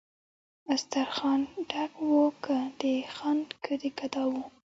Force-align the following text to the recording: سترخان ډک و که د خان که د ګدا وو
سترخان 0.81 1.41
ډک 1.69 1.91
و 2.09 2.13
که 2.43 2.57
د 2.81 2.83
خان 3.15 3.37
که 3.63 3.73
د 3.81 3.83
ګدا 3.99 4.23
وو 4.31 4.43